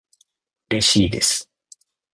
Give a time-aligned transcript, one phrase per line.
[0.71, 1.47] うれしいです